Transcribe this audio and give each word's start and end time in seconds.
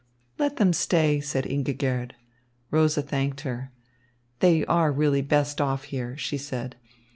"Let 0.39 0.55
them 0.55 0.73
stay," 0.73 1.19
said 1.21 1.45
Ingigerd. 1.45 2.13
Rosa 2.71 3.03
thanked 3.03 3.41
her. 3.41 3.71
"They 4.39 4.65
are 4.65 4.91
really 4.91 5.21
best 5.21 5.61
off 5.61 5.83
here," 5.83 6.17
she 6.17 6.39
said. 6.39 6.75